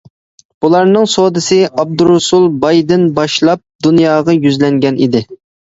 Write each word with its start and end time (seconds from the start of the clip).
بۇلارنىڭ 0.65 1.05
سودىسى 1.15 1.59
ئابدۇرۇسۇل 1.67 2.49
بايدىن 2.65 3.07
باشلاپ 3.21 3.65
دۇنياغا 3.89 4.39
يۈزلەنگەن 4.43 5.01
ئىدى. 5.07 5.29